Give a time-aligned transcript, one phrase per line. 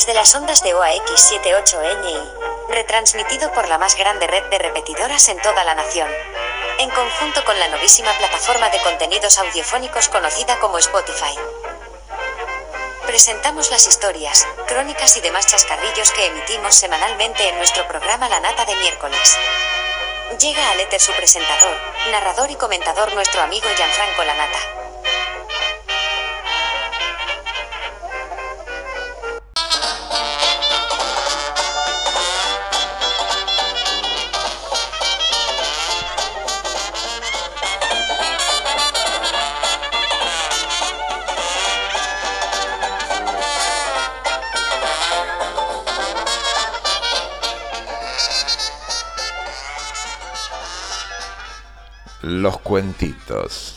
[0.00, 2.32] Desde las ondas de OAX78NI,
[2.70, 6.08] retransmitido por la más grande red de repetidoras en toda la nación.
[6.78, 11.36] En conjunto con la novísima plataforma de contenidos audiofónicos conocida como Spotify.
[13.04, 18.64] Presentamos las historias, crónicas y demás chascarrillos que emitimos semanalmente en nuestro programa La Nata
[18.64, 19.36] de miércoles.
[20.40, 21.76] Llega al éter su presentador,
[22.10, 24.89] narrador y comentador nuestro amigo Gianfranco Lanata.
[52.22, 53.76] Los cuentitos.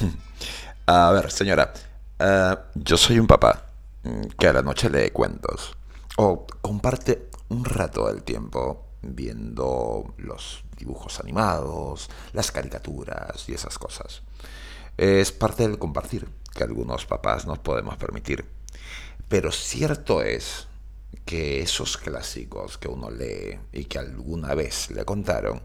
[0.86, 1.72] A ver, señora,
[2.18, 3.66] eh, yo soy un papá
[4.02, 5.74] mm, que a la noche lee cuentos
[6.16, 14.22] o comparte un rato del tiempo viendo los dibujos animados, las caricaturas y esas cosas.
[14.98, 18.44] Es parte del compartir que algunos papás nos podemos permitir.
[19.28, 20.66] Pero cierto es
[21.24, 25.62] que esos clásicos que uno lee y que alguna vez le contaron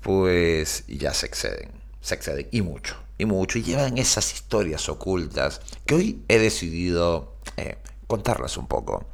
[0.00, 5.60] pues ya se exceden, se exceden y mucho, y mucho, y llevan esas historias ocultas
[5.86, 9.08] que hoy he decidido eh, contarlas un poco.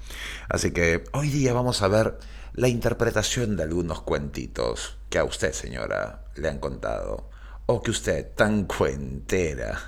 [0.49, 2.19] Así que hoy día vamos a ver
[2.53, 7.31] la interpretación de algunos cuentitos que a usted, señora, le han contado,
[7.67, 9.81] o que usted, tan cuentera,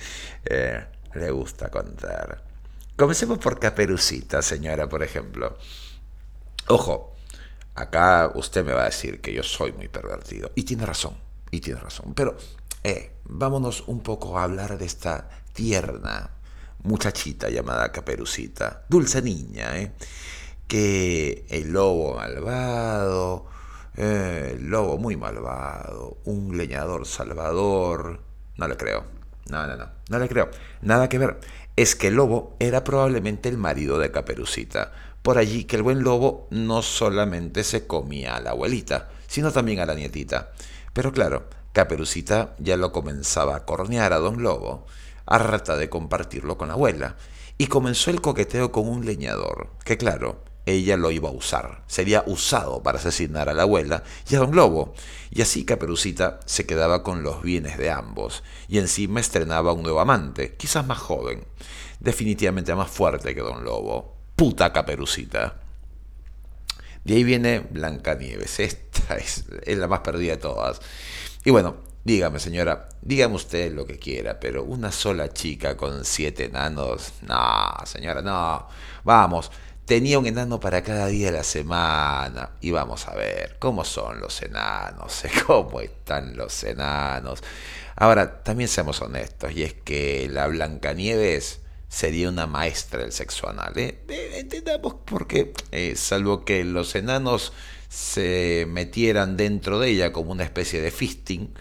[0.44, 2.49] eh, le gusta contar.
[3.00, 5.56] Comencemos por Caperucita, señora, por ejemplo.
[6.68, 7.14] Ojo,
[7.74, 10.52] acá usted me va a decir que yo soy muy pervertido.
[10.54, 11.14] Y tiene razón,
[11.50, 12.12] y tiene razón.
[12.12, 12.36] Pero
[12.84, 16.32] eh, vámonos un poco a hablar de esta tierna
[16.82, 19.92] muchachita llamada Caperucita, dulce niña, ¿eh?
[20.68, 23.46] que el lobo malvado,
[23.96, 28.20] eh, el lobo muy malvado, un leñador salvador,
[28.58, 29.04] no le creo,
[29.48, 30.50] no, no, no, no le creo,
[30.82, 31.40] nada que ver,
[31.76, 34.92] es que el lobo era probablemente el marido de Caperucita,
[35.22, 39.80] por allí que el buen lobo no solamente se comía a la abuelita, sino también
[39.80, 40.52] a la nietita.
[40.92, 44.86] Pero claro, Caperucita ya lo comenzaba a cornear a don Lobo,
[45.26, 47.16] harta de compartirlo con la abuela,
[47.58, 52.22] y comenzó el coqueteo con un leñador, que claro, ella lo iba a usar, sería
[52.26, 54.94] usado para asesinar a la abuela y a don Lobo,
[55.30, 60.00] y así Caperucita se quedaba con los bienes de ambos, y encima estrenaba un nuevo
[60.00, 61.44] amante, quizás más joven,
[61.98, 65.60] definitivamente más fuerte que don Lobo, puta caperucita.
[67.04, 68.60] De ahí viene Blancanieves.
[68.60, 70.80] Esta es, la más perdida de todas.
[71.44, 76.46] Y bueno, dígame, señora, dígame usted lo que quiera, pero una sola chica con siete
[76.46, 77.12] enanos.
[77.22, 78.68] No, señora, no.
[79.04, 79.50] Vamos,
[79.90, 82.50] tenía un enano para cada día de la semana.
[82.60, 87.42] Y vamos a ver cómo son los enanos, cómo están los enanos.
[87.96, 93.72] Ahora, también seamos honestos, y es que la Blancanieves sería una maestra del sexo anal.
[93.78, 94.04] ¿eh?
[94.36, 97.52] Entendamos por qué, eh, salvo que los enanos
[97.88, 101.52] se metieran dentro de ella como una especie de fisting,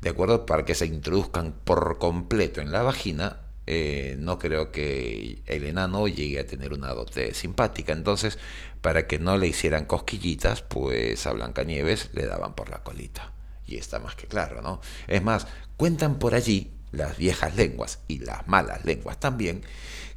[0.00, 0.46] ¿de acuerdo?
[0.46, 6.06] Para que se introduzcan por completo en la vagina, eh, no creo que el enano
[6.08, 7.92] llegue a tener una dote simpática.
[7.92, 8.38] Entonces,
[8.80, 13.32] para que no le hicieran cosquillitas, pues a Blancanieves le daban por la colita.
[13.66, 14.80] Y está más que claro, ¿no?
[15.06, 19.62] Es más, cuentan por allí las viejas lenguas y las malas lenguas también,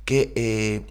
[0.05, 0.81] que eh,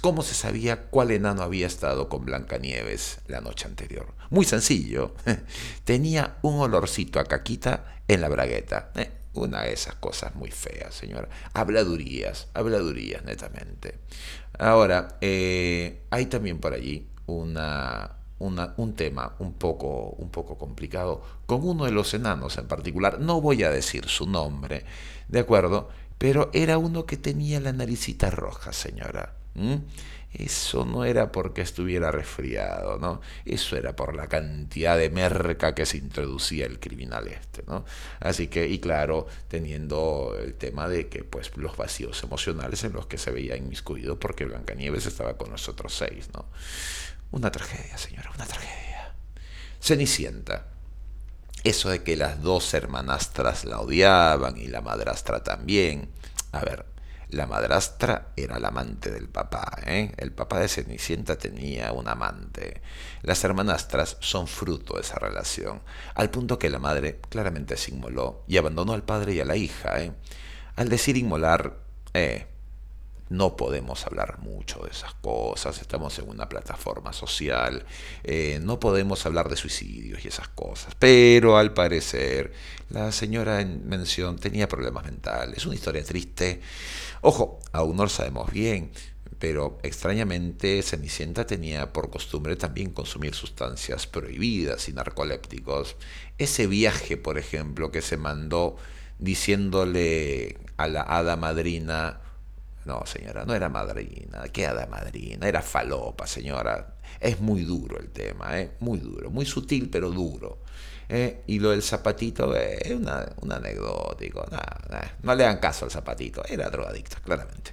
[0.00, 4.14] cómo se sabía cuál enano había estado con Blancanieves la noche anterior.
[4.30, 5.14] Muy sencillo,
[5.84, 8.92] tenía un olorcito a caquita en la bragueta.
[8.94, 11.28] Eh, una de esas cosas muy feas, señora.
[11.54, 13.98] Habladurías, habladurías, netamente.
[14.58, 21.66] Ahora, eh, hay también por allí una, un tema un poco, un poco complicado con
[21.66, 23.20] uno de los enanos en particular.
[23.20, 24.84] No voy a decir su nombre,
[25.28, 25.88] ¿de acuerdo?
[26.18, 29.34] Pero era uno que tenía la naricita roja, señora.
[30.32, 33.22] Eso no era porque estuviera resfriado, ¿no?
[33.46, 37.86] Eso era por la cantidad de merca que se introducía el criminal este, ¿no?
[38.20, 43.06] Así que, y claro, teniendo el tema de que, pues, los vacíos emocionales en los
[43.06, 46.44] que se veía inmiscuido porque Blancanieves estaba con nosotros seis, ¿no?
[47.30, 49.14] Una tragedia, señora, una tragedia.
[49.80, 50.66] Cenicienta.
[51.64, 56.10] Eso de que las dos hermanastras la odiaban y la madrastra también.
[56.52, 56.84] A ver,
[57.30, 60.12] la madrastra era la amante del papá, ¿eh?
[60.16, 62.80] El papá de Cenicienta tenía un amante.
[63.22, 65.82] Las hermanastras son fruto de esa relación,
[66.14, 69.56] al punto que la madre claramente se inmoló y abandonó al padre y a la
[69.56, 70.12] hija, ¿eh?
[70.76, 71.76] Al decir inmolar,
[72.14, 72.46] eh,
[73.30, 77.84] no podemos hablar mucho de esas cosas, estamos en una plataforma social,
[78.24, 82.52] eh, no podemos hablar de suicidios y esas cosas, pero al parecer
[82.90, 86.60] la señora en mención tenía problemas mentales, una historia triste.
[87.20, 88.92] Ojo, aún no lo sabemos bien,
[89.38, 95.96] pero extrañamente Cenicienta tenía por costumbre también consumir sustancias prohibidas y narcolépticos.
[96.38, 98.76] Ese viaje, por ejemplo, que se mandó
[99.18, 102.20] diciéndole a la hada madrina,
[102.88, 104.44] no, señora, no era madrina.
[104.50, 105.46] ¿Qué era madrina?
[105.46, 106.94] Era falopa, señora.
[107.20, 108.72] Es muy duro el tema, ¿eh?
[108.80, 109.30] Muy duro.
[109.30, 110.60] Muy sutil, pero duro.
[111.06, 111.42] ¿eh?
[111.46, 114.46] Y lo del zapatito eh, es un anecdótico.
[115.22, 116.42] no le dan caso al zapatito.
[116.46, 117.72] Era drogadicto, claramente.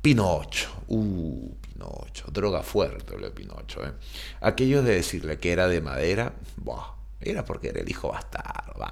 [0.00, 0.70] Pinocho.
[0.86, 2.30] Uh, Pinocho.
[2.30, 3.84] Droga fuerte lo de Pinocho.
[3.84, 3.92] ¿eh?
[4.40, 8.84] Aquello de decirle que era de madera, bah, era porque era el hijo bastardo.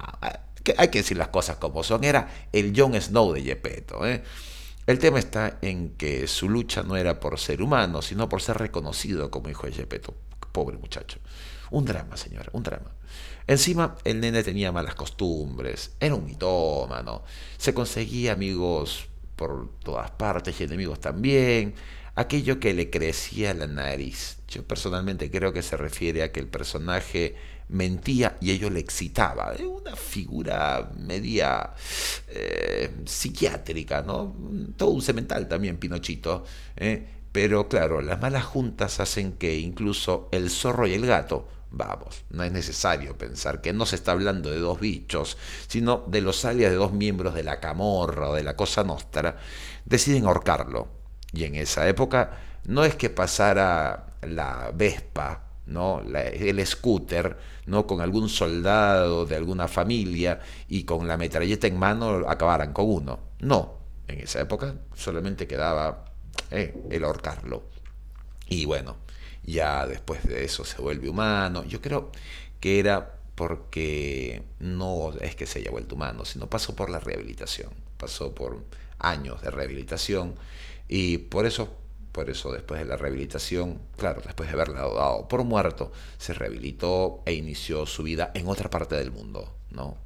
[0.77, 2.03] hay que decir las cosas como son.
[2.03, 4.05] Era el Jon Snow de Yepeto.
[4.05, 4.23] ¿eh?
[4.91, 8.57] El tema está en que su lucha no era por ser humano, sino por ser
[8.57, 10.13] reconocido como hijo de Gepetto.
[10.51, 11.19] Pobre muchacho.
[11.69, 12.91] Un drama, señora, un drama.
[13.47, 17.23] Encima, el nene tenía malas costumbres, era un mitómano,
[17.57, 19.07] se conseguía amigos
[19.37, 21.73] por todas partes y enemigos también,
[22.15, 24.39] aquello que le crecía la nariz.
[24.49, 27.37] Yo personalmente creo que se refiere a que el personaje
[27.71, 29.53] mentía y ello le excitaba.
[29.59, 31.71] Una figura media
[32.27, 34.35] eh, psiquiátrica, ¿no?
[34.77, 36.43] Todo un cemental también, Pinochito.
[36.75, 37.07] ¿eh?
[37.31, 42.43] Pero claro, las malas juntas hacen que incluso el zorro y el gato, vamos, no
[42.43, 45.37] es necesario pensar que no se está hablando de dos bichos,
[45.67, 49.37] sino de los alias de dos miembros de la camorra o de la cosa nostra,
[49.85, 50.89] deciden ahorcarlo.
[51.31, 56.01] Y en esa época no es que pasara la Vespa ¿no?
[56.01, 57.87] el scooter, ¿no?
[57.87, 63.19] con algún soldado de alguna familia y con la metralleta en mano acabaran con uno.
[63.39, 63.77] No,
[64.07, 66.05] en esa época solamente quedaba
[66.49, 67.63] eh, el ahorcarlo.
[68.47, 68.97] Y bueno,
[69.43, 71.63] ya después de eso se vuelve humano.
[71.63, 72.11] Yo creo
[72.59, 77.71] que era porque no es que se haya vuelto humano, sino pasó por la rehabilitación,
[77.97, 78.63] pasó por
[78.99, 80.35] años de rehabilitación
[80.87, 81.80] y por eso
[82.11, 87.23] por eso después de la rehabilitación, claro, después de haberla dado por muerto, se rehabilitó
[87.25, 89.97] e inició su vida en otra parte del mundo, ¿no?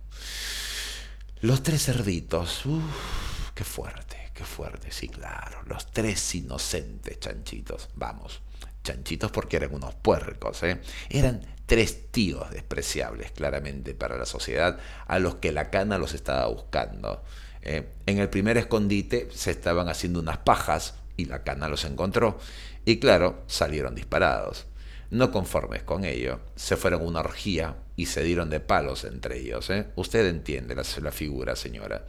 [1.42, 8.42] Los tres cerditos, uff, qué fuerte, qué fuerte, sí, claro, los tres inocentes chanchitos, vamos,
[8.84, 10.81] chanchitos porque eran unos puercos, ¿eh?
[11.10, 16.48] Eran tres tíos despreciables, claramente, para la sociedad, a los que la cana los estaba
[16.48, 17.24] buscando.
[17.62, 17.90] ¿eh?
[18.06, 22.40] En el primer escondite se estaban haciendo unas pajas, y la cana los encontró,
[22.86, 24.68] y claro, salieron disparados.
[25.12, 29.40] No conformes con ello, se fueron a una orgía y se dieron de palos entre
[29.40, 29.70] ellos.
[29.70, 29.88] ¿eh?
[29.96, 32.06] Usted entiende la, la figura, señora.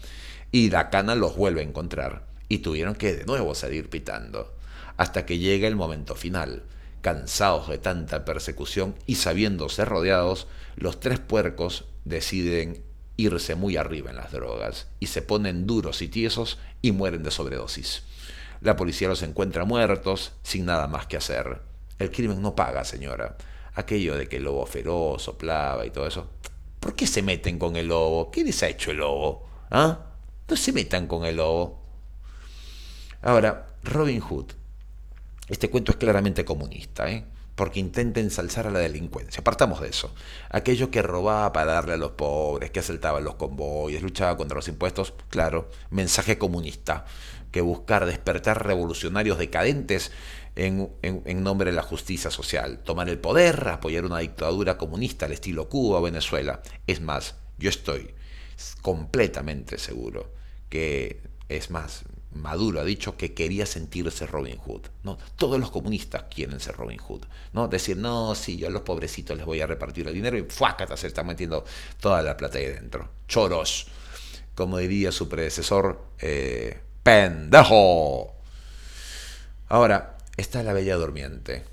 [0.51, 4.55] Y la cana los vuelve a encontrar y tuvieron que de nuevo salir pitando,
[4.97, 6.63] hasta que llega el momento final.
[7.03, 12.83] Cansados de tanta persecución y sabiéndose rodeados, los tres puercos deciden
[13.17, 17.31] irse muy arriba en las drogas y se ponen duros y tiesos y mueren de
[17.31, 18.03] sobredosis.
[18.61, 21.61] La policía los encuentra muertos, sin nada más que hacer.
[21.99, 23.37] El crimen no paga, señora.
[23.75, 26.31] Aquello de que el lobo feroz soplaba y todo eso.
[26.81, 28.31] ¿Por qué se meten con el lobo?
[28.31, 29.49] ¿Qué les ha hecho el lobo?
[29.71, 30.07] ¿Ah?
[30.49, 31.83] No se metan con el lobo.
[33.23, 34.53] Ahora, Robin Hood.
[35.49, 37.25] Este cuento es claramente comunista, ¿eh?
[37.57, 39.43] Porque intenta ensalzar a la delincuencia.
[39.43, 40.15] Partamos de eso.
[40.51, 44.69] Aquello que robaba para darle a los pobres, que asaltaba los convoyes, luchaba contra los
[44.69, 47.07] impuestos, claro, mensaje comunista
[47.51, 50.13] que buscar despertar revolucionarios decadentes
[50.57, 55.69] en, nombre de la justicia social, tomar el poder, apoyar una dictadura comunista al estilo
[55.69, 56.61] Cuba o Venezuela.
[56.87, 58.15] Es más, yo estoy
[58.83, 60.33] completamente seguro
[60.69, 62.05] que, es más,
[62.41, 64.83] Maduro ha dicho que quería sentirse Robin Hood.
[65.37, 67.23] Todos los comunistas quieren ser Robin Hood.
[67.53, 67.69] ¿no?
[67.69, 70.97] Decir, no, sí, yo a los pobrecitos les voy a repartir el dinero y ¡fuácata!
[70.97, 71.65] se está metiendo
[72.01, 73.09] toda la plata ahí dentro.
[73.29, 73.89] Choros.
[74.55, 78.35] Como diría su predecesor, eh, pendejo.
[79.69, 81.65] Ahora, está la Bella Durmiente.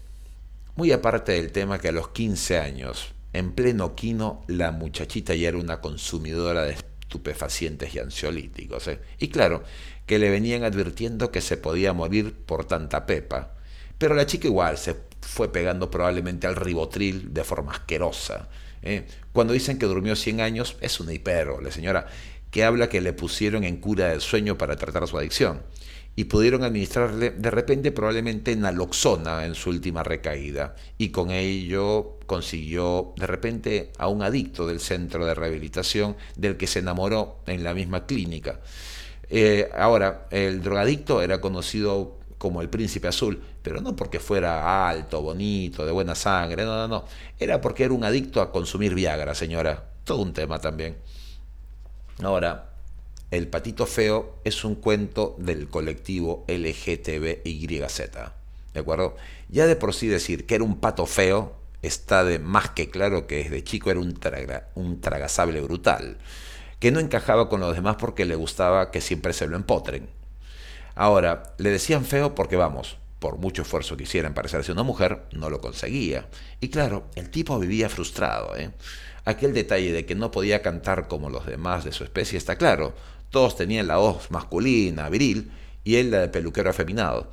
[0.76, 5.50] Muy aparte del tema que a los 15 años, en pleno quino, la muchachita ya
[5.50, 6.76] era una consumidora de
[7.14, 8.88] estupefacientes y ansiolíticos.
[8.88, 9.00] ¿eh?
[9.20, 9.64] Y claro,
[10.08, 13.54] que le venían advirtiendo que se podía morir por tanta pepa.
[14.00, 18.50] Pero la chica igual se fue pegando probablemente al ribotril de forma asquerosa.
[18.82, 19.06] ¿eh?
[19.32, 22.08] Cuando dicen que durmió 100 años, es una hipérbole, señora
[22.50, 25.64] que habla que le pusieron en cura del sueño para tratar su adicción
[26.16, 33.14] y pudieron administrarle de repente probablemente naloxona en su última recaída y con ello consiguió
[33.18, 37.74] de repente a un adicto del centro de rehabilitación del que se enamoró en la
[37.74, 38.60] misma clínica.
[39.30, 45.22] Eh, ahora, el drogadicto era conocido como el príncipe azul, pero no porque fuera alto,
[45.22, 47.06] bonito, de buena sangre, no, no, no.
[47.40, 49.92] Era porque era un adicto a consumir Viagra, señora.
[50.04, 50.98] Todo un tema también.
[52.22, 52.73] Ahora,
[53.34, 57.98] El Patito Feo es un cuento del colectivo LGTBYZ.
[58.76, 59.16] ¿De acuerdo?
[59.50, 63.26] Ya de por sí decir que era un pato feo está de más que claro
[63.26, 66.18] que desde chico era un, tragasable brutal,
[66.80, 70.10] que no encajaba con los demás porque le gustaba que siempre se lo empotren.
[70.94, 75.24] Ahora, le decían feo porque vamos, por mucho esfuerzo que hiciera en parecerse una mujer,
[75.32, 76.28] no lo conseguía.
[76.60, 78.56] Y claro, el tipo vivía frustrado.
[78.56, 78.70] ¿eh?
[79.26, 82.94] Aquel detalle de que no podía cantar como los demás de su especie está claro.
[83.34, 85.52] Todos tenían la voz masculina, viril,
[85.84, 87.30] y él la de peluquero afeminado.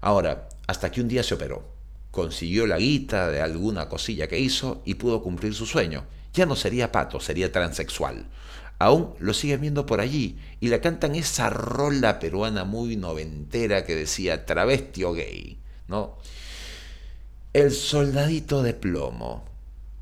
[0.00, 1.78] Ahora, hasta que un día se operó
[2.18, 6.04] consiguió la guita de alguna cosilla que hizo y pudo cumplir su sueño.
[6.34, 8.26] Ya no sería pato, sería transexual.
[8.80, 13.94] Aún lo siguen viendo por allí y le cantan esa rola peruana muy noventera que
[13.94, 16.18] decía travestio gay, ¿no?
[17.52, 19.44] El soldadito de plomo.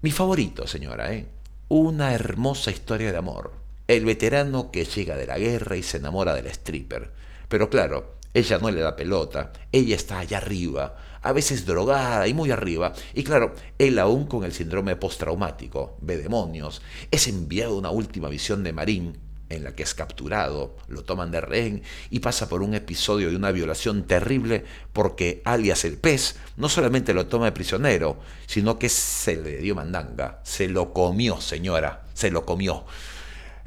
[0.01, 1.27] Mi favorito, señora, ¿eh?
[1.69, 3.53] Una hermosa historia de amor.
[3.89, 7.13] El veterano que llega de la guerra y se enamora del stripper.
[7.49, 12.35] Pero claro, ella no le da pelota, ella está allá arriba, a veces drogada y
[12.35, 12.93] muy arriba.
[13.15, 18.29] Y claro, él aún con el síndrome postraumático, ve demonios, es enviado a una última
[18.29, 22.63] visión de Marín en la que es capturado, lo toman de rehén y pasa por
[22.63, 27.53] un episodio de una violación terrible porque alias el pez no solamente lo toma de
[27.53, 32.85] prisionero, sino que se le dio mandanga, se lo comió, señora, se lo comió.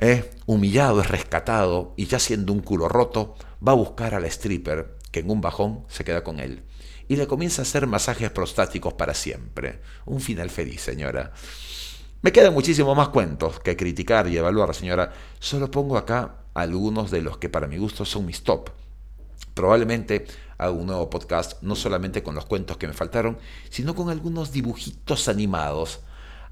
[0.02, 4.98] Eh, humillado, es rescatado y ya siendo un culo roto, va a buscar al stripper
[5.12, 6.64] que en un bajón se queda con él
[7.10, 9.82] y le comienza a hacer masajes prostáticos para siempre.
[10.06, 11.34] Un final feliz, señora.
[12.22, 15.12] Me quedan muchísimos más cuentos que criticar y evaluar, señora.
[15.40, 18.70] Solo pongo acá algunos de los que para mi gusto son mis top.
[19.54, 20.26] Probablemente
[20.58, 23.38] hago un nuevo podcast no solamente con los cuentos que me faltaron,
[23.70, 26.02] sino con algunos dibujitos animados.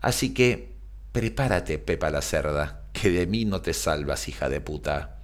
[0.01, 0.75] Así que
[1.11, 5.19] prepárate, Pepa la cerda, que de mí no te salvas, hija de puta.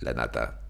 [0.00, 0.67] La nata.